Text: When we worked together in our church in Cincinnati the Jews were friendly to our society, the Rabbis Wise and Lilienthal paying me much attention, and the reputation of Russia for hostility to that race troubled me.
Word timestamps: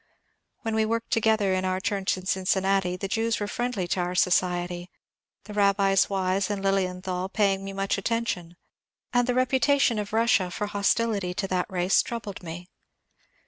When 0.63 0.73
we 0.73 0.83
worked 0.83 1.11
together 1.11 1.53
in 1.53 1.63
our 1.63 1.79
church 1.79 2.17
in 2.17 2.25
Cincinnati 2.25 2.97
the 2.97 3.07
Jews 3.07 3.39
were 3.39 3.45
friendly 3.47 3.87
to 3.89 3.99
our 3.99 4.15
society, 4.15 4.89
the 5.43 5.53
Rabbis 5.53 6.09
Wise 6.09 6.49
and 6.49 6.63
Lilienthal 6.63 7.29
paying 7.29 7.63
me 7.63 7.71
much 7.71 7.99
attention, 7.99 8.57
and 9.13 9.27
the 9.27 9.35
reputation 9.35 9.99
of 9.99 10.11
Russia 10.11 10.49
for 10.49 10.65
hostility 10.65 11.35
to 11.35 11.47
that 11.49 11.67
race 11.69 12.01
troubled 12.01 12.41
me. 12.41 12.67